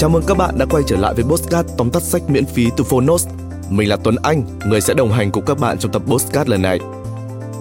Chào 0.00 0.10
mừng 0.10 0.22
các 0.26 0.36
bạn 0.36 0.58
đã 0.58 0.66
quay 0.70 0.82
trở 0.86 0.96
lại 0.96 1.14
với 1.14 1.24
Postcard 1.24 1.70
tóm 1.76 1.90
tắt 1.90 2.02
sách 2.02 2.22
miễn 2.30 2.46
phí 2.46 2.68
từ 2.76 2.84
Phonos. 2.84 3.28
Mình 3.70 3.88
là 3.88 3.96
Tuấn 3.96 4.16
Anh, 4.22 4.42
người 4.66 4.80
sẽ 4.80 4.94
đồng 4.94 5.12
hành 5.12 5.30
cùng 5.30 5.44
các 5.44 5.58
bạn 5.58 5.78
trong 5.78 5.92
tập 5.92 6.02
Postcard 6.06 6.50
lần 6.50 6.62
này. 6.62 6.78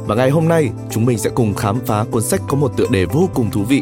Và 0.06 0.16
ngày 0.16 0.30
hôm 0.30 0.48
nay, 0.48 0.70
chúng 0.92 1.06
mình 1.06 1.18
sẽ 1.18 1.30
cùng 1.30 1.54
khám 1.54 1.80
phá 1.86 2.06
cuốn 2.12 2.24
sách 2.24 2.42
có 2.48 2.58
một 2.58 2.78
tựa 2.78 2.86
đề 2.90 3.06
vô 3.06 3.30
cùng 3.34 3.52
thú 3.52 3.64
vị. 3.64 3.82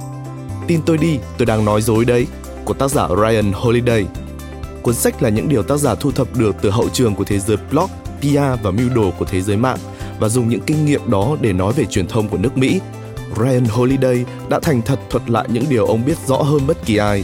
Tin 0.68 0.82
tôi 0.86 0.98
đi, 0.98 1.20
tôi 1.38 1.46
đang 1.46 1.66
nói 1.66 1.82
dối 1.82 2.06
đấy, 2.06 2.28
của 2.66 2.74
tác 2.74 2.92
giả 2.92 3.08
Ryan 3.08 3.52
Holiday. 3.54 4.06
Cuốn 4.82 4.94
sách 4.94 5.24
là 5.24 5.30
những 5.30 5.50
điều 5.50 5.64
tác 5.64 5.78
giả 5.78 5.96
thu 5.96 6.12
thập 6.12 6.38
được 6.38 6.56
từ 6.62 6.70
hậu 6.70 6.90
trường 6.90 7.16
của 7.16 7.24
thế 7.24 7.40
giới 7.40 7.58
blog, 7.72 7.90
PR 8.22 8.64
và 8.64 8.72
mưu 8.72 8.90
đồ 8.96 9.12
của 9.20 9.26
thế 9.26 9.42
giới 9.42 9.58
mạng 9.58 9.80
và 10.20 10.30
dùng 10.30 10.50
những 10.50 10.62
kinh 10.62 10.86
nghiệm 10.86 11.12
đó 11.12 11.38
để 11.42 11.54
nói 11.54 11.74
về 11.74 11.86
truyền 11.86 12.08
thông 12.08 12.30
của 12.30 12.38
nước 12.38 12.58
Mỹ. 12.58 12.80
Ryan 13.38 13.66
Holiday 13.66 14.26
đã 14.50 14.60
thành 14.60 14.82
thật 14.82 15.00
thuật 15.10 15.30
lại 15.30 15.46
những 15.50 15.66
điều 15.70 15.86
ông 15.86 16.06
biết 16.06 16.18
rõ 16.28 16.38
hơn 16.38 16.68
bất 16.68 16.86
kỳ 16.86 16.98
ai. 16.98 17.24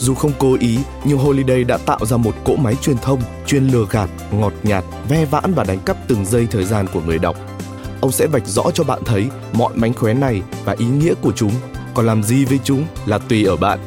Dù 0.00 0.14
không 0.14 0.32
cố 0.38 0.56
ý, 0.60 0.78
nhưng 1.04 1.18
Holiday 1.18 1.64
đã 1.64 1.78
tạo 1.78 1.98
ra 2.06 2.16
một 2.16 2.34
cỗ 2.44 2.56
máy 2.56 2.74
truyền 2.74 2.98
thông 2.98 3.20
chuyên 3.46 3.66
lừa 3.66 3.86
gạt, 3.90 4.10
ngọt 4.32 4.52
nhạt, 4.62 4.84
ve 5.08 5.24
vãn 5.24 5.54
và 5.54 5.64
đánh 5.64 5.78
cắp 5.78 5.96
từng 6.08 6.24
giây 6.24 6.46
thời 6.50 6.64
gian 6.64 6.86
của 6.92 7.00
người 7.06 7.18
đọc. 7.18 7.36
Ông 8.00 8.12
sẽ 8.12 8.26
vạch 8.26 8.46
rõ 8.46 8.62
cho 8.74 8.84
bạn 8.84 9.00
thấy 9.04 9.28
mọi 9.52 9.72
mánh 9.74 9.94
khóe 9.94 10.14
này 10.14 10.42
và 10.64 10.74
ý 10.78 10.86
nghĩa 10.86 11.14
của 11.22 11.32
chúng. 11.36 11.52
Còn 11.94 12.06
làm 12.06 12.22
gì 12.22 12.44
với 12.44 12.58
chúng 12.64 12.84
là 13.06 13.18
tùy 13.18 13.44
ở 13.44 13.56
bạn. 13.56 13.78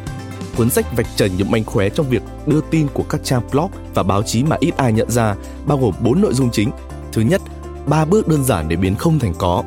Cuốn 0.58 0.70
sách 0.70 0.98
vạch 0.98 1.08
trần 1.16 1.31
những 1.38 1.52
mánh 1.52 1.63
khóe 1.63 1.89
trong 1.89 2.09
việc 2.09 2.22
đưa 2.45 2.61
tin 2.70 2.88
của 2.94 3.03
các 3.09 3.22
trang 3.23 3.41
blog 3.52 3.72
và 3.94 4.03
báo 4.03 4.23
chí 4.23 4.44
mà 4.44 4.55
ít 4.59 4.77
ai 4.77 4.94
nhận 4.94 5.11
ra, 5.11 5.36
bao 5.66 5.77
gồm 5.77 5.94
4 6.00 6.22
nội 6.22 6.34
dung 6.34 6.52
chính. 6.52 6.72
Thứ 7.11 7.22
nhất, 7.22 7.41
ba 7.86 8.05
bước 8.05 8.27
đơn 8.27 8.44
giản 8.44 8.70
để 8.70 8.75
biến 8.75 8.95
không 8.95 9.20
thành 9.20 9.34
có. 9.38 9.64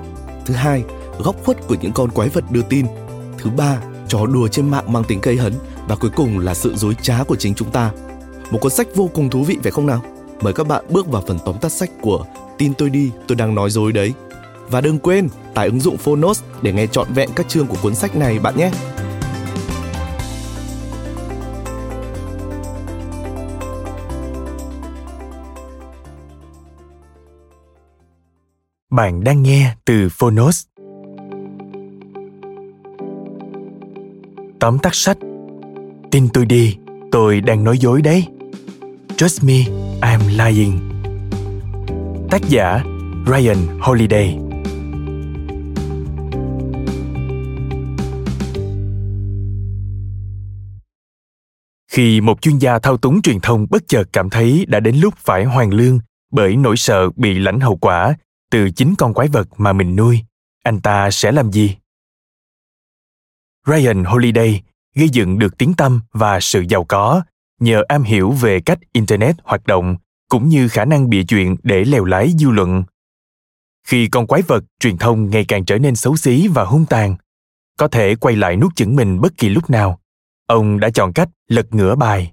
Thứ 0.46 0.54
hai, 0.54 0.84
góc 1.18 1.36
khuất 1.44 1.66
của 1.68 1.76
những 1.80 1.92
con 1.92 2.10
quái 2.10 2.28
vật 2.28 2.44
đưa 2.50 2.62
tin. 2.62 2.86
Thứ 3.38 3.50
ba, 3.50 3.78
trò 4.08 4.26
đùa 4.26 4.48
trên 4.48 4.70
mạng 4.70 4.92
mang 4.92 5.04
tính 5.04 5.20
gây 5.22 5.36
hấn 5.36 5.52
và 5.86 5.96
cuối 5.96 6.10
cùng 6.16 6.38
là 6.38 6.54
sự 6.54 6.74
dối 6.76 6.94
trá 7.02 7.24
của 7.24 7.36
chính 7.36 7.54
chúng 7.54 7.70
ta. 7.70 7.90
Một 8.50 8.58
cuốn 8.60 8.72
sách 8.72 8.86
vô 8.94 9.10
cùng 9.14 9.30
thú 9.30 9.42
vị 9.42 9.58
phải 9.62 9.72
không 9.72 9.86
nào? 9.86 10.02
Mời 10.40 10.52
các 10.52 10.66
bạn 10.66 10.84
bước 10.90 11.08
vào 11.08 11.22
phần 11.26 11.38
tóm 11.44 11.58
tắt 11.58 11.72
sách 11.72 11.90
của 12.00 12.24
Tin 12.58 12.74
tôi 12.74 12.90
đi, 12.90 13.10
tôi 13.28 13.36
đang 13.36 13.54
nói 13.54 13.70
dối 13.70 13.92
đấy. 13.92 14.12
Và 14.68 14.80
đừng 14.80 14.98
quên 14.98 15.28
tải 15.54 15.66
ứng 15.66 15.80
dụng 15.80 15.96
Phonos 15.96 16.42
để 16.62 16.72
nghe 16.72 16.86
trọn 16.86 17.12
vẹn 17.14 17.28
các 17.34 17.48
chương 17.48 17.66
của 17.66 17.76
cuốn 17.82 17.94
sách 17.94 18.16
này 18.16 18.38
bạn 18.38 18.56
nhé. 18.56 18.70
Bạn 28.90 29.24
đang 29.24 29.42
nghe 29.42 29.74
từ 29.84 30.08
Phonos. 30.08 30.64
Tóm 34.60 34.78
tắt 34.78 34.94
sách 34.94 35.18
Tin 36.10 36.28
tôi 36.32 36.46
đi, 36.46 36.76
tôi 37.12 37.40
đang 37.40 37.64
nói 37.64 37.78
dối 37.78 38.02
đấy. 38.02 38.26
Trust 39.16 39.44
me, 39.44 39.54
I'm 40.00 40.46
lying. 40.46 40.78
Tác 42.30 42.42
giả 42.48 42.82
Ryan 43.26 43.78
Holiday 43.80 44.38
Khi 51.88 52.20
một 52.20 52.42
chuyên 52.42 52.58
gia 52.58 52.78
thao 52.78 52.96
túng 52.96 53.22
truyền 53.22 53.40
thông 53.40 53.66
bất 53.70 53.82
chợt 53.88 54.04
cảm 54.12 54.30
thấy 54.30 54.64
đã 54.68 54.80
đến 54.80 54.96
lúc 54.96 55.14
phải 55.16 55.44
hoàn 55.44 55.70
lương 55.70 55.98
bởi 56.32 56.56
nỗi 56.56 56.76
sợ 56.76 57.10
bị 57.16 57.38
lãnh 57.38 57.60
hậu 57.60 57.76
quả 57.76 58.14
từ 58.50 58.70
chính 58.70 58.94
con 58.98 59.14
quái 59.14 59.28
vật 59.28 59.48
mà 59.56 59.72
mình 59.72 59.96
nuôi, 59.96 60.20
anh 60.62 60.80
ta 60.80 61.10
sẽ 61.10 61.32
làm 61.32 61.52
gì? 61.52 61.76
Ryan 63.66 64.04
Holiday 64.04 64.62
gây 64.96 65.08
dựng 65.08 65.38
được 65.38 65.58
tiếng 65.58 65.74
tăm 65.74 66.00
và 66.12 66.40
sự 66.40 66.64
giàu 66.68 66.84
có, 66.84 67.22
nhờ 67.60 67.82
am 67.88 68.02
hiểu 68.02 68.30
về 68.30 68.60
cách 68.60 68.78
internet 68.92 69.36
hoạt 69.44 69.66
động, 69.66 69.96
cũng 70.28 70.48
như 70.48 70.68
khả 70.68 70.84
năng 70.84 71.10
bịa 71.10 71.22
chuyện 71.22 71.56
để 71.62 71.84
lèo 71.84 72.04
lái 72.04 72.32
dư 72.38 72.50
luận. 72.50 72.84
Khi 73.86 74.08
con 74.08 74.26
quái 74.26 74.42
vật 74.42 74.64
truyền 74.80 74.98
thông 74.98 75.30
ngày 75.30 75.44
càng 75.44 75.64
trở 75.64 75.78
nên 75.78 75.96
xấu 75.96 76.16
xí 76.16 76.48
và 76.48 76.64
hung 76.64 76.86
tàn, 76.86 77.16
có 77.78 77.88
thể 77.88 78.14
quay 78.14 78.36
lại 78.36 78.56
nuốt 78.56 78.76
chửng 78.76 78.96
mình 78.96 79.20
bất 79.20 79.36
kỳ 79.36 79.48
lúc 79.48 79.70
nào. 79.70 80.00
Ông 80.46 80.80
đã 80.80 80.90
chọn 80.90 81.12
cách 81.12 81.28
lật 81.48 81.74
ngửa 81.74 81.94
bài. 81.94 82.32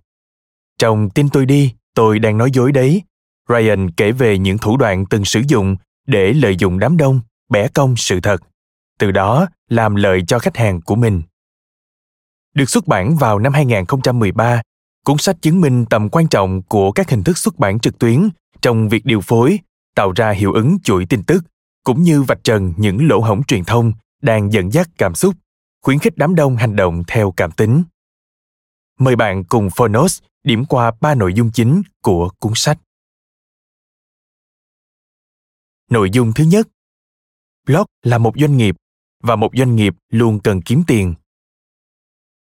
Trong 0.79 1.09
tin 1.09 1.29
tôi 1.29 1.45
đi, 1.45 1.73
tôi 1.95 2.19
đang 2.19 2.37
nói 2.37 2.51
dối 2.53 2.71
đấy. 2.71 3.01
Ryan 3.49 3.91
kể 3.91 4.11
về 4.11 4.37
những 4.37 4.57
thủ 4.57 4.77
đoạn 4.77 5.05
từng 5.05 5.25
sử 5.25 5.41
dụng 5.47 5.75
để 6.07 6.33
lợi 6.33 6.55
dụng 6.55 6.79
đám 6.79 6.97
đông, 6.97 7.19
bẻ 7.49 7.67
cong 7.67 7.95
sự 7.97 8.19
thật, 8.21 8.41
từ 8.99 9.11
đó 9.11 9.47
làm 9.69 9.95
lợi 9.95 10.21
cho 10.27 10.39
khách 10.39 10.57
hàng 10.57 10.81
của 10.81 10.95
mình 10.95 11.21
được 12.53 12.69
xuất 12.69 12.87
bản 12.87 13.15
vào 13.15 13.39
năm 13.39 13.53
2013, 13.53 14.61
cuốn 15.05 15.17
sách 15.17 15.35
chứng 15.41 15.61
minh 15.61 15.85
tầm 15.89 16.09
quan 16.09 16.27
trọng 16.27 16.61
của 16.61 16.91
các 16.91 17.09
hình 17.09 17.23
thức 17.23 17.37
xuất 17.37 17.59
bản 17.59 17.79
trực 17.79 17.99
tuyến 17.99 18.29
trong 18.61 18.89
việc 18.89 19.05
điều 19.05 19.21
phối, 19.21 19.59
tạo 19.95 20.11
ra 20.15 20.31
hiệu 20.31 20.53
ứng 20.53 20.77
chuỗi 20.83 21.05
tin 21.05 21.23
tức, 21.23 21.43
cũng 21.83 22.03
như 22.03 22.23
vạch 22.23 22.43
trần 22.43 22.73
những 22.77 23.07
lỗ 23.07 23.19
hổng 23.19 23.43
truyền 23.43 23.63
thông 23.63 23.93
đang 24.21 24.51
dẫn 24.51 24.71
dắt 24.71 24.89
cảm 24.97 25.15
xúc, 25.15 25.35
khuyến 25.81 25.99
khích 25.99 26.17
đám 26.17 26.35
đông 26.35 26.55
hành 26.55 26.75
động 26.75 27.03
theo 27.07 27.33
cảm 27.37 27.51
tính. 27.51 27.83
Mời 28.99 29.15
bạn 29.15 29.43
cùng 29.43 29.69
Phonos 29.75 30.21
điểm 30.43 30.65
qua 30.65 30.91
ba 31.01 31.15
nội 31.15 31.33
dung 31.33 31.51
chính 31.51 31.81
của 32.01 32.29
cuốn 32.39 32.51
sách. 32.55 32.79
Nội 35.89 36.09
dung 36.09 36.33
thứ 36.33 36.43
nhất, 36.43 36.67
blog 37.67 37.85
là 38.03 38.17
một 38.17 38.33
doanh 38.39 38.57
nghiệp 38.57 38.75
và 39.23 39.35
một 39.35 39.51
doanh 39.57 39.75
nghiệp 39.75 39.93
luôn 40.09 40.39
cần 40.39 40.61
kiếm 40.61 40.83
tiền 40.87 41.13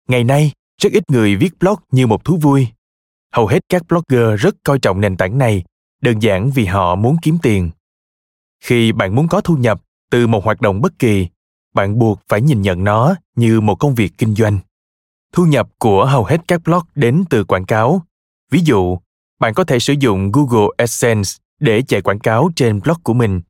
Ngày 0.08 0.24
nay, 0.24 0.52
rất 0.82 0.94
ít 0.94 1.04
người 1.12 1.36
viết 1.36 1.60
blog 1.60 1.80
như 1.92 2.08
một 2.08 2.26
thú 2.26 2.38
vui. 2.42 2.68
Hầu 3.34 3.48
hết 3.48 3.60
các 3.70 3.84
blogger 3.88 4.42
rất 4.42 4.56
coi 4.64 4.80
trọng 4.80 5.02
nền 5.02 5.18
tảng 5.18 5.38
này, 5.38 5.64
đơn 6.02 6.20
giản 6.20 6.52
vì 6.52 6.66
họ 6.66 6.96
muốn 6.96 7.16
kiếm 7.22 7.38
tiền. 7.42 7.70
Khi 8.64 8.92
bạn 8.92 9.16
muốn 9.16 9.28
có 9.28 9.42
thu 9.42 9.56
nhập 9.56 9.82
từ 10.12 10.28
một 10.28 10.44
hoạt 10.46 10.62
động 10.62 10.82
bất 10.82 11.00
kỳ, 11.00 11.28
bạn 11.74 12.00
buộc 12.00 12.20
phải 12.28 12.42
nhìn 12.42 12.62
nhận 12.62 12.84
nó 12.84 13.16
như 13.36 13.62
một 13.62 13.76
công 13.76 13.96
việc 13.96 14.12
kinh 14.18 14.36
doanh. 14.36 14.60
Thu 15.34 15.46
nhập 15.46 15.70
của 15.80 16.06
hầu 16.06 16.24
hết 16.24 16.42
các 16.48 16.62
blog 16.64 16.84
đến 16.96 17.24
từ 17.30 17.44
quảng 17.44 17.66
cáo. 17.66 18.02
Ví 18.52 18.60
dụ, 18.64 18.98
bạn 19.40 19.54
có 19.54 19.64
thể 19.64 19.80
sử 19.80 19.94
dụng 20.00 20.32
Google 20.32 20.68
AdSense 20.78 21.38
để 21.60 21.82
chạy 21.82 22.02
quảng 22.02 22.20
cáo 22.20 22.50
trên 22.56 22.82
blog 22.82 22.98
của 23.04 23.14
mình. 23.14 23.42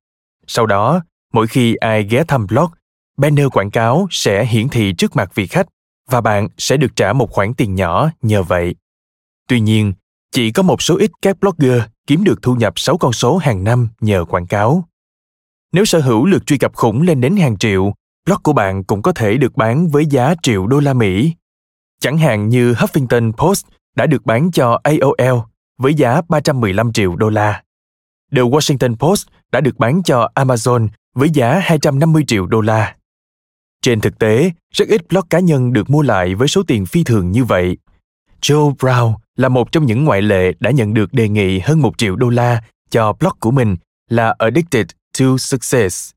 Sau 0.47 0.65
đó, 0.65 1.01
mỗi 1.33 1.47
khi 1.47 1.75
ai 1.75 2.03
ghé 2.03 2.23
thăm 2.27 2.47
blog, 2.47 2.69
banner 3.17 3.47
quảng 3.47 3.71
cáo 3.71 4.07
sẽ 4.11 4.45
hiển 4.45 4.69
thị 4.69 4.93
trước 4.97 5.15
mặt 5.15 5.35
vị 5.35 5.47
khách 5.47 5.67
và 6.09 6.21
bạn 6.21 6.47
sẽ 6.57 6.77
được 6.77 6.95
trả 6.95 7.13
một 7.13 7.31
khoản 7.31 7.53
tiền 7.53 7.75
nhỏ 7.75 8.09
nhờ 8.21 8.43
vậy. 8.43 8.75
Tuy 9.47 9.59
nhiên, 9.59 9.93
chỉ 10.31 10.51
có 10.51 10.63
một 10.63 10.81
số 10.81 10.97
ít 10.97 11.11
các 11.21 11.39
blogger 11.39 11.81
kiếm 12.07 12.23
được 12.23 12.41
thu 12.41 12.55
nhập 12.55 12.73
6 12.75 12.97
con 12.97 13.13
số 13.13 13.37
hàng 13.37 13.63
năm 13.63 13.87
nhờ 13.99 14.25
quảng 14.25 14.47
cáo. 14.47 14.87
Nếu 15.71 15.85
sở 15.85 15.99
hữu 15.99 16.25
lượt 16.25 16.45
truy 16.45 16.57
cập 16.57 16.73
khủng 16.75 17.01
lên 17.01 17.21
đến 17.21 17.37
hàng 17.37 17.57
triệu, 17.57 17.93
blog 18.25 18.39
của 18.43 18.53
bạn 18.53 18.83
cũng 18.83 19.01
có 19.01 19.11
thể 19.11 19.37
được 19.37 19.55
bán 19.55 19.87
với 19.87 20.05
giá 20.05 20.35
triệu 20.43 20.67
đô 20.67 20.79
la 20.79 20.93
Mỹ. 20.93 21.33
Chẳng 21.99 22.17
hạn 22.17 22.49
như 22.49 22.73
Huffington 22.73 23.31
Post 23.31 23.65
đã 23.95 24.05
được 24.05 24.25
bán 24.25 24.51
cho 24.51 24.79
AOL 24.83 25.39
với 25.77 25.93
giá 25.93 26.21
315 26.29 26.93
triệu 26.93 27.15
đô 27.15 27.29
la. 27.29 27.63
The 28.31 28.41
Washington 28.41 28.95
Post 28.95 29.27
đã 29.51 29.61
được 29.61 29.77
bán 29.77 30.03
cho 30.03 30.29
Amazon 30.35 30.87
với 31.15 31.29
giá 31.29 31.59
250 31.63 32.23
triệu 32.27 32.45
đô 32.45 32.61
la. 32.61 32.95
Trên 33.85 34.01
thực 34.01 34.19
tế, 34.19 34.51
rất 34.71 34.87
ít 34.87 35.07
blog 35.09 35.27
cá 35.29 35.39
nhân 35.39 35.73
được 35.73 35.89
mua 35.89 36.01
lại 36.01 36.35
với 36.35 36.47
số 36.47 36.63
tiền 36.63 36.85
phi 36.85 37.03
thường 37.03 37.31
như 37.31 37.43
vậy. 37.43 37.77
Joe 38.41 38.75
Brown 38.75 39.13
là 39.35 39.49
một 39.49 39.71
trong 39.71 39.85
những 39.85 40.03
ngoại 40.03 40.21
lệ 40.21 40.51
đã 40.59 40.71
nhận 40.71 40.93
được 40.93 41.13
đề 41.13 41.29
nghị 41.29 41.59
hơn 41.59 41.81
một 41.81 41.97
triệu 41.97 42.15
đô 42.15 42.29
la 42.29 42.63
cho 42.89 43.13
blog 43.13 43.33
của 43.39 43.51
mình 43.51 43.75
là 44.09 44.35
Addicted 44.37 44.85
to 45.19 45.25
Success. 45.37 46.11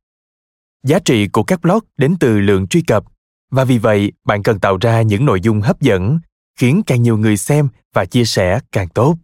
Giá 0.83 0.99
trị 0.99 1.29
của 1.29 1.43
các 1.43 1.63
blog 1.63 1.79
đến 1.97 2.17
từ 2.21 2.39
lượng 2.39 2.67
truy 2.67 2.83
cập 2.83 3.05
và 3.51 3.65
vì 3.65 3.79
vậy 3.79 4.13
bạn 4.25 4.43
cần 4.43 4.61
tạo 4.61 4.77
ra 4.81 5.03
những 5.03 5.25
nội 5.25 5.41
dung 5.41 5.61
hấp 5.61 5.81
dẫn 5.81 6.19
khiến 6.59 6.83
càng 6.87 7.03
nhiều 7.03 7.17
người 7.17 7.37
xem 7.37 7.69
và 7.95 8.05
chia 8.05 8.25
sẻ 8.25 8.61
càng 8.73 8.89
tốt. 8.89 9.17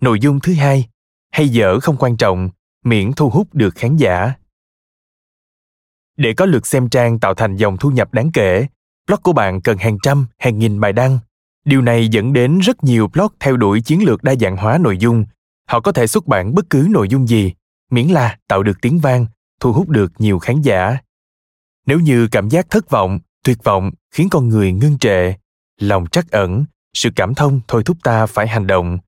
Nội 0.00 0.20
dung 0.20 0.40
thứ 0.40 0.54
hai, 0.54 0.88
hay 1.32 1.48
dở 1.48 1.80
không 1.80 1.96
quan 1.96 2.16
trọng, 2.16 2.50
miễn 2.84 3.12
thu 3.12 3.30
hút 3.30 3.54
được 3.54 3.74
khán 3.74 3.96
giả. 3.96 4.34
Để 6.16 6.34
có 6.34 6.46
lượt 6.46 6.66
xem 6.66 6.88
trang 6.88 7.18
tạo 7.18 7.34
thành 7.34 7.56
dòng 7.56 7.76
thu 7.76 7.90
nhập 7.90 8.12
đáng 8.12 8.30
kể, 8.32 8.66
blog 9.06 9.20
của 9.22 9.32
bạn 9.32 9.60
cần 9.60 9.78
hàng 9.78 9.98
trăm, 10.02 10.26
hàng 10.38 10.58
nghìn 10.58 10.80
bài 10.80 10.92
đăng. 10.92 11.18
Điều 11.64 11.82
này 11.82 12.08
dẫn 12.08 12.32
đến 12.32 12.58
rất 12.58 12.84
nhiều 12.84 13.08
blog 13.08 13.32
theo 13.40 13.56
đuổi 13.56 13.80
chiến 13.80 14.04
lược 14.04 14.22
đa 14.22 14.34
dạng 14.34 14.56
hóa 14.56 14.78
nội 14.78 14.98
dung. 14.98 15.24
Họ 15.68 15.80
có 15.80 15.92
thể 15.92 16.06
xuất 16.06 16.26
bản 16.26 16.54
bất 16.54 16.70
cứ 16.70 16.86
nội 16.90 17.08
dung 17.08 17.28
gì, 17.28 17.52
miễn 17.90 18.06
là 18.06 18.38
tạo 18.48 18.62
được 18.62 18.78
tiếng 18.82 18.98
vang, 18.98 19.26
thu 19.60 19.72
hút 19.72 19.88
được 19.88 20.12
nhiều 20.18 20.38
khán 20.38 20.62
giả. 20.62 20.98
Nếu 21.86 22.00
như 22.00 22.28
cảm 22.28 22.48
giác 22.48 22.70
thất 22.70 22.90
vọng, 22.90 23.18
tuyệt 23.44 23.64
vọng 23.64 23.90
khiến 24.10 24.28
con 24.28 24.48
người 24.48 24.72
ngưng 24.72 24.98
trệ, 24.98 25.32
lòng 25.80 26.06
trắc 26.06 26.30
ẩn, 26.30 26.64
sự 26.94 27.10
cảm 27.16 27.34
thông 27.34 27.60
thôi 27.68 27.82
thúc 27.84 27.96
ta 28.02 28.26
phải 28.26 28.48
hành 28.48 28.66
động, 28.66 28.98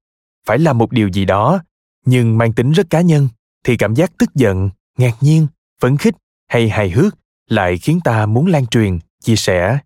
phải 0.46 0.58
làm 0.58 0.78
một 0.78 0.92
điều 0.92 1.08
gì 1.08 1.24
đó, 1.24 1.60
nhưng 2.06 2.38
mang 2.38 2.52
tính 2.52 2.72
rất 2.72 2.90
cá 2.90 3.00
nhân, 3.00 3.28
thì 3.64 3.76
cảm 3.76 3.94
giác 3.94 4.12
tức 4.18 4.34
giận, 4.34 4.70
ngạc 4.98 5.14
nhiên, 5.20 5.46
phấn 5.80 5.96
khích 5.96 6.14
hay 6.48 6.68
hài 6.68 6.90
hước 6.90 7.14
lại 7.48 7.78
khiến 7.78 8.00
ta 8.04 8.26
muốn 8.26 8.46
lan 8.46 8.66
truyền 8.66 8.98
chia 9.22 9.36
sẻ 9.36 9.78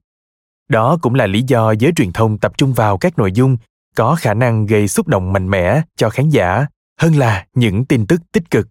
Đó 0.68 0.98
cũng 1.02 1.14
là 1.14 1.26
lý 1.26 1.42
do 1.42 1.72
giới 1.72 1.92
truyền 1.96 2.12
thông 2.12 2.38
tập 2.38 2.52
trung 2.58 2.72
vào 2.72 2.98
các 2.98 3.18
nội 3.18 3.32
dung 3.32 3.56
có 3.96 4.16
khả 4.20 4.34
năng 4.34 4.66
gây 4.66 4.88
xúc 4.88 5.08
động 5.08 5.32
mạnh 5.32 5.50
mẽ 5.50 5.82
cho 5.96 6.10
khán 6.10 6.30
giả 6.30 6.66
hơn 6.98 7.14
là 7.16 7.46
những 7.54 7.84
tin 7.84 8.06
tức 8.06 8.20
tích 8.32 8.50
cực. 8.50 8.68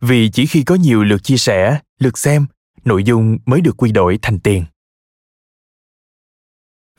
Vì 0.00 0.30
chỉ 0.30 0.46
khi 0.46 0.62
có 0.62 0.74
nhiều 0.74 1.04
lượt 1.04 1.22
chia 1.22 1.36
sẻ, 1.36 1.78
lượt 1.98 2.18
xem, 2.18 2.46
nội 2.84 3.04
dung 3.04 3.38
mới 3.46 3.60
được 3.60 3.76
quy 3.76 3.92
đổi 3.92 4.18
thành 4.22 4.38
tiền. 4.38 4.64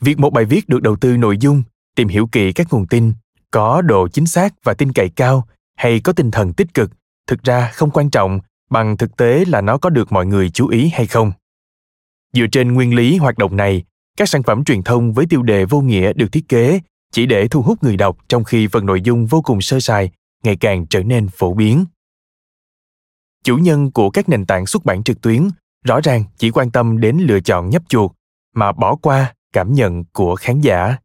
Việc 0.00 0.18
một 0.18 0.30
bài 0.30 0.44
viết 0.44 0.68
được 0.68 0.82
đầu 0.82 0.96
tư 0.96 1.16
nội 1.16 1.38
dung, 1.38 1.62
tìm 1.94 2.08
hiểu 2.08 2.28
kỹ 2.32 2.52
các 2.52 2.66
nguồn 2.70 2.86
tin, 2.86 3.12
có 3.50 3.82
độ 3.82 4.08
chính 4.08 4.26
xác 4.26 4.54
và 4.64 4.74
tin 4.74 4.92
cậy 4.92 5.08
cao 5.08 5.48
hay 5.76 6.00
có 6.00 6.12
tinh 6.12 6.30
thần 6.30 6.52
tích 6.52 6.74
cực, 6.74 6.90
thực 7.26 7.42
ra 7.42 7.70
không 7.74 7.90
quan 7.90 8.10
trọng 8.10 8.40
bằng 8.70 8.96
thực 8.96 9.16
tế 9.16 9.44
là 9.44 9.60
nó 9.60 9.78
có 9.78 9.90
được 9.90 10.12
mọi 10.12 10.26
người 10.26 10.50
chú 10.50 10.68
ý 10.68 10.90
hay 10.94 11.06
không. 11.06 11.32
Dựa 12.32 12.46
trên 12.52 12.72
nguyên 12.72 12.94
lý 12.94 13.16
hoạt 13.16 13.38
động 13.38 13.56
này, 13.56 13.84
các 14.16 14.28
sản 14.28 14.42
phẩm 14.42 14.64
truyền 14.64 14.82
thông 14.82 15.12
với 15.12 15.26
tiêu 15.26 15.42
đề 15.42 15.64
vô 15.64 15.80
nghĩa 15.80 16.12
được 16.12 16.32
thiết 16.32 16.48
kế 16.48 16.80
chỉ 17.12 17.26
để 17.26 17.48
thu 17.48 17.62
hút 17.62 17.82
người 17.82 17.96
đọc 17.96 18.16
trong 18.28 18.44
khi 18.44 18.66
phần 18.66 18.86
nội 18.86 19.00
dung 19.00 19.26
vô 19.26 19.42
cùng 19.42 19.60
sơ 19.60 19.80
sài 19.80 20.10
ngày 20.44 20.56
càng 20.56 20.86
trở 20.86 21.02
nên 21.02 21.28
phổ 21.28 21.54
biến 21.54 21.84
chủ 23.44 23.56
nhân 23.56 23.90
của 23.90 24.10
các 24.10 24.28
nền 24.28 24.46
tảng 24.46 24.66
xuất 24.66 24.84
bản 24.84 25.04
trực 25.04 25.20
tuyến 25.20 25.48
rõ 25.84 26.00
ràng 26.00 26.24
chỉ 26.38 26.50
quan 26.50 26.70
tâm 26.70 27.00
đến 27.00 27.16
lựa 27.16 27.40
chọn 27.40 27.70
nhấp 27.70 27.82
chuột 27.88 28.10
mà 28.54 28.72
bỏ 28.72 28.96
qua 28.96 29.34
cảm 29.52 29.72
nhận 29.72 30.04
của 30.04 30.36
khán 30.36 30.60
giả 30.60 30.96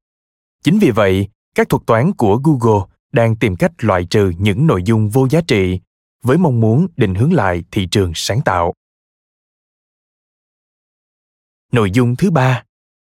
chính 0.63 0.79
vì 0.79 0.91
vậy 0.91 1.27
các 1.55 1.69
thuật 1.69 1.83
toán 1.85 2.13
của 2.13 2.41
google 2.43 2.85
đang 3.11 3.35
tìm 3.35 3.55
cách 3.55 3.71
loại 3.77 4.05
trừ 4.05 4.33
những 4.37 4.67
nội 4.67 4.83
dung 4.83 5.09
vô 5.09 5.27
giá 5.29 5.41
trị 5.41 5.79
với 6.23 6.37
mong 6.37 6.59
muốn 6.59 6.87
định 6.97 7.15
hướng 7.15 7.33
lại 7.33 7.63
thị 7.71 7.87
trường 7.91 8.11
sáng 8.15 8.41
tạo. 8.45 8.73
Nội 11.71 11.91
dung 11.91 12.15
thứ 12.15 12.31
ba, 12.31 12.63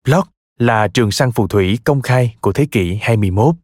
blog 0.04 0.24
là 0.58 0.88
trường 0.88 1.10
săn 1.10 1.32
phù 1.32 1.48
thủy 1.48 1.78
công 1.84 2.02
khai 2.02 2.36
của 2.40 2.52
thế 2.52 2.66
kỷ 2.70 2.98
21. 3.02 3.54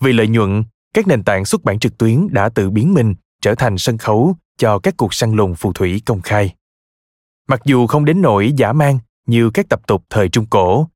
Vì 0.00 0.12
lợi 0.12 0.28
nhuận, 0.28 0.64
các 0.94 1.06
nền 1.06 1.24
tảng 1.24 1.44
xuất 1.44 1.64
bản 1.64 1.78
trực 1.78 1.98
tuyến 1.98 2.28
đã 2.30 2.48
tự 2.48 2.70
biến 2.70 2.94
mình 2.94 3.14
trở 3.40 3.54
thành 3.54 3.78
sân 3.78 3.98
khấu 3.98 4.36
cho 4.56 4.78
các 4.78 4.94
cuộc 4.96 5.14
săn 5.14 5.32
lùng 5.32 5.54
phù 5.54 5.72
thủy 5.72 6.02
công 6.06 6.22
khai. 6.22 6.54
Mặc 7.48 7.60
dù 7.64 7.86
không 7.86 8.04
đến 8.04 8.22
nỗi 8.22 8.52
giả 8.56 8.72
mang 8.72 8.98
như 9.26 9.50
các 9.54 9.66
tập 9.68 9.86
tục 9.86 10.04
thời 10.10 10.28
Trung 10.28 10.46
Cổ, 10.46 10.88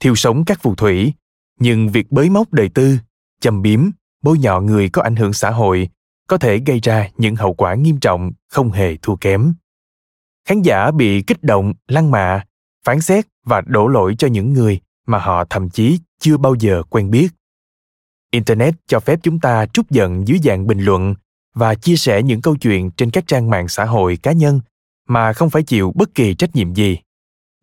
thiêu 0.00 0.14
sống 0.14 0.44
các 0.44 0.62
phù 0.62 0.74
thủy, 0.74 1.12
nhưng 1.60 1.88
việc 1.88 2.12
bới 2.12 2.30
móc 2.30 2.52
đời 2.52 2.68
tư, 2.74 2.98
châm 3.40 3.62
biếm, 3.62 3.90
bôi 4.22 4.38
nhọ 4.38 4.60
người 4.60 4.88
có 4.88 5.02
ảnh 5.02 5.16
hưởng 5.16 5.32
xã 5.32 5.50
hội 5.50 5.88
có 6.30 6.38
thể 6.38 6.58
gây 6.58 6.80
ra 6.80 7.08
những 7.16 7.36
hậu 7.36 7.54
quả 7.54 7.74
nghiêm 7.74 8.00
trọng 8.00 8.32
không 8.48 8.70
hề 8.70 8.96
thua 8.96 9.16
kém. 9.16 9.54
Khán 10.48 10.62
giả 10.62 10.90
bị 10.90 11.22
kích 11.22 11.42
động, 11.42 11.72
lăng 11.88 12.10
mạ, 12.10 12.44
phán 12.84 13.00
xét 13.00 13.26
và 13.44 13.60
đổ 13.66 13.86
lỗi 13.88 14.14
cho 14.18 14.28
những 14.28 14.52
người 14.52 14.80
mà 15.06 15.18
họ 15.18 15.44
thậm 15.44 15.70
chí 15.70 15.98
chưa 16.20 16.36
bao 16.36 16.54
giờ 16.54 16.82
quen 16.90 17.10
biết. 17.10 17.28
Internet 18.30 18.74
cho 18.86 19.00
phép 19.00 19.18
chúng 19.22 19.40
ta 19.40 19.66
trút 19.66 19.90
giận 19.90 20.28
dưới 20.28 20.38
dạng 20.44 20.66
bình 20.66 20.80
luận 20.80 21.14
và 21.54 21.74
chia 21.74 21.96
sẻ 21.96 22.22
những 22.22 22.42
câu 22.42 22.56
chuyện 22.56 22.90
trên 22.90 23.10
các 23.10 23.24
trang 23.26 23.50
mạng 23.50 23.68
xã 23.68 23.84
hội 23.84 24.16
cá 24.16 24.32
nhân 24.32 24.60
mà 25.08 25.32
không 25.32 25.50
phải 25.50 25.62
chịu 25.62 25.92
bất 25.94 26.14
kỳ 26.14 26.34
trách 26.34 26.56
nhiệm 26.56 26.74
gì. 26.74 26.98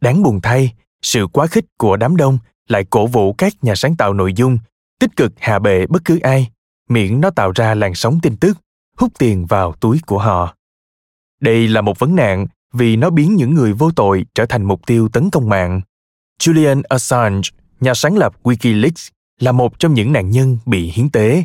Đáng 0.02 0.24
buồn 0.24 0.42
thay 0.42 0.74
sự 1.02 1.28
quá 1.28 1.48
khích 1.48 1.66
của 1.78 1.98
đám 1.98 2.18
đông 2.18 2.38
lại 2.68 2.84
cổ 2.84 3.08
vũ 3.08 3.34
các 3.34 3.54
nhà 3.62 3.76
sáng 3.76 3.96
tạo 3.96 4.14
nội 4.14 4.34
dung 4.34 4.60
tích 5.00 5.16
cực 5.16 5.34
hạ 5.38 5.60
bệ 5.60 5.88
bất 5.88 6.06
cứ 6.06 6.20
ai 6.20 6.52
miễn 6.90 7.22
nó 7.22 7.30
tạo 7.30 7.52
ra 7.56 7.76
làn 7.76 7.96
sóng 7.96 8.20
tin 8.22 8.38
tức 8.38 8.58
hút 8.98 9.12
tiền 9.20 9.46
vào 9.46 9.74
túi 9.74 10.00
của 10.06 10.20
họ 10.20 10.56
đây 11.42 11.68
là 11.68 11.82
một 11.82 12.00
vấn 12.00 12.16
nạn 12.16 12.48
vì 12.74 12.96
nó 12.96 13.10
biến 13.10 13.36
những 13.36 13.54
người 13.54 13.74
vô 13.74 13.92
tội 13.92 14.26
trở 14.36 14.46
thành 14.46 14.64
mục 14.64 14.86
tiêu 14.86 15.10
tấn 15.10 15.30
công 15.30 15.50
mạng 15.50 15.82
julian 16.40 16.82
assange 16.90 17.50
nhà 17.80 17.94
sáng 17.94 18.18
lập 18.18 18.34
wikileaks 18.44 19.10
là 19.40 19.52
một 19.52 19.80
trong 19.80 19.94
những 19.94 20.14
nạn 20.14 20.32
nhân 20.32 20.58
bị 20.66 20.92
hiến 20.92 21.10
tế. 21.10 21.44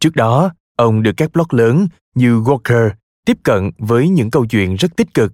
Trước 0.00 0.16
đó, 0.16 0.50
ông 0.76 1.02
được 1.02 1.12
các 1.16 1.32
blog 1.32 1.46
lớn 1.50 1.88
như 2.14 2.40
Walker 2.40 2.90
tiếp 3.24 3.38
cận 3.42 3.70
với 3.78 4.08
những 4.08 4.30
câu 4.30 4.46
chuyện 4.46 4.74
rất 4.74 4.96
tích 4.96 5.14
cực, 5.14 5.32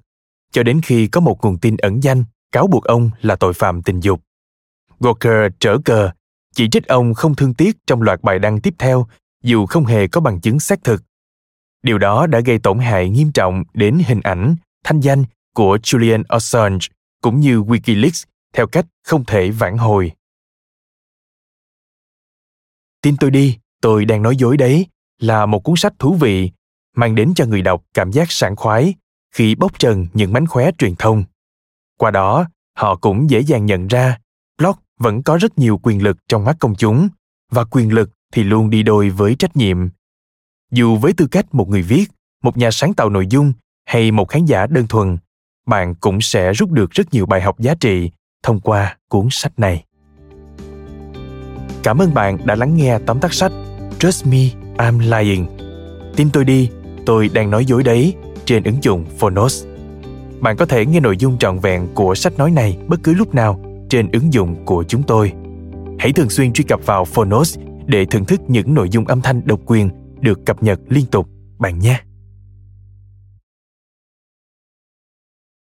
cho 0.52 0.62
đến 0.62 0.80
khi 0.84 1.06
có 1.06 1.20
một 1.20 1.38
nguồn 1.42 1.58
tin 1.58 1.76
ẩn 1.76 2.02
danh 2.02 2.24
cáo 2.52 2.66
buộc 2.66 2.84
ông 2.84 3.10
là 3.20 3.36
tội 3.36 3.52
phạm 3.52 3.82
tình 3.82 4.00
dục. 4.00 4.20
Walker 5.00 5.50
trở 5.60 5.78
cờ, 5.84 6.10
chỉ 6.54 6.68
trích 6.68 6.86
ông 6.86 7.14
không 7.14 7.34
thương 7.34 7.54
tiếc 7.54 7.76
trong 7.86 8.02
loạt 8.02 8.22
bài 8.22 8.38
đăng 8.38 8.60
tiếp 8.60 8.74
theo 8.78 9.06
dù 9.42 9.66
không 9.66 9.84
hề 9.84 10.08
có 10.08 10.20
bằng 10.20 10.40
chứng 10.40 10.60
xác 10.60 10.84
thực. 10.84 11.02
Điều 11.82 11.98
đó 11.98 12.26
đã 12.26 12.40
gây 12.40 12.58
tổn 12.58 12.78
hại 12.78 13.08
nghiêm 13.08 13.32
trọng 13.32 13.64
đến 13.74 13.98
hình 14.06 14.20
ảnh, 14.20 14.56
thanh 14.84 15.00
danh 15.00 15.24
của 15.54 15.76
Julian 15.76 16.24
Assange 16.28 16.86
cũng 17.22 17.40
như 17.40 17.60
Wikileaks 17.60 18.24
theo 18.52 18.66
cách 18.66 18.86
không 19.04 19.24
thể 19.24 19.50
vãn 19.50 19.78
hồi. 19.78 20.12
Tin 23.02 23.16
tôi 23.16 23.30
đi, 23.30 23.58
tôi 23.80 24.04
đang 24.04 24.22
nói 24.22 24.36
dối 24.36 24.56
đấy 24.56 24.86
là 25.18 25.46
một 25.46 25.58
cuốn 25.64 25.76
sách 25.76 25.92
thú 25.98 26.14
vị, 26.14 26.50
mang 26.96 27.14
đến 27.14 27.32
cho 27.34 27.46
người 27.46 27.62
đọc 27.62 27.84
cảm 27.94 28.12
giác 28.12 28.32
sảng 28.32 28.56
khoái 28.56 28.94
khi 29.34 29.54
bóc 29.54 29.78
trần 29.78 30.06
những 30.14 30.32
mánh 30.32 30.46
khóe 30.46 30.70
truyền 30.78 30.96
thông. 30.96 31.24
Qua 31.98 32.10
đó, 32.10 32.46
họ 32.76 32.96
cũng 32.96 33.30
dễ 33.30 33.40
dàng 33.40 33.66
nhận 33.66 33.86
ra 33.88 34.18
blog 34.58 34.76
vẫn 34.98 35.22
có 35.22 35.36
rất 35.36 35.58
nhiều 35.58 35.80
quyền 35.82 36.02
lực 36.02 36.16
trong 36.28 36.44
mắt 36.44 36.56
công 36.60 36.74
chúng 36.74 37.08
và 37.50 37.64
quyền 37.64 37.92
lực 37.92 38.10
thì 38.32 38.42
luôn 38.44 38.70
đi 38.70 38.82
đôi 38.82 39.10
với 39.10 39.34
trách 39.34 39.56
nhiệm. 39.56 39.88
Dù 40.72 40.96
với 40.96 41.12
tư 41.12 41.26
cách 41.26 41.54
một 41.54 41.68
người 41.68 41.82
viết, 41.82 42.04
một 42.42 42.56
nhà 42.56 42.70
sáng 42.70 42.94
tạo 42.94 43.10
nội 43.10 43.26
dung 43.26 43.52
hay 43.84 44.10
một 44.10 44.28
khán 44.28 44.44
giả 44.44 44.66
đơn 44.66 44.86
thuần, 44.86 45.18
bạn 45.66 45.94
cũng 45.94 46.20
sẽ 46.20 46.52
rút 46.52 46.70
được 46.70 46.90
rất 46.90 47.14
nhiều 47.14 47.26
bài 47.26 47.40
học 47.40 47.60
giá 47.60 47.74
trị 47.74 48.10
thông 48.42 48.60
qua 48.60 48.96
cuốn 49.08 49.28
sách 49.30 49.58
này. 49.58 49.84
Cảm 51.82 51.98
ơn 51.98 52.14
bạn 52.14 52.38
đã 52.44 52.54
lắng 52.54 52.76
nghe 52.76 52.98
tóm 53.06 53.20
tắt 53.20 53.32
sách 53.32 53.52
Trust 53.98 54.26
Me, 54.26 54.38
I'm 54.76 54.98
Lying. 54.98 55.46
Tin 56.16 56.30
tôi 56.32 56.44
đi, 56.44 56.70
tôi 57.06 57.30
đang 57.34 57.50
nói 57.50 57.64
dối 57.64 57.82
đấy 57.82 58.14
trên 58.44 58.62
ứng 58.62 58.84
dụng 58.84 59.04
Phonos. 59.18 59.66
Bạn 60.40 60.56
có 60.56 60.66
thể 60.66 60.86
nghe 60.86 61.00
nội 61.00 61.16
dung 61.16 61.38
trọn 61.38 61.58
vẹn 61.58 61.88
của 61.94 62.14
sách 62.14 62.38
nói 62.38 62.50
này 62.50 62.78
bất 62.88 63.00
cứ 63.02 63.14
lúc 63.14 63.34
nào 63.34 63.60
trên 63.88 64.10
ứng 64.12 64.32
dụng 64.32 64.64
của 64.64 64.84
chúng 64.88 65.02
tôi. 65.02 65.32
Hãy 65.98 66.12
thường 66.12 66.30
xuyên 66.30 66.52
truy 66.52 66.64
cập 66.64 66.86
vào 66.86 67.04
Phonos 67.04 67.58
để 67.86 68.04
thưởng 68.04 68.24
thức 68.24 68.40
những 68.48 68.74
nội 68.74 68.88
dung 68.90 69.06
âm 69.06 69.20
thanh 69.20 69.46
độc 69.46 69.60
quyền 69.66 69.88
được 70.20 70.46
cập 70.46 70.62
nhật 70.62 70.80
liên 70.88 71.06
tục, 71.06 71.28
bạn 71.58 71.78
nhé. 71.78 72.00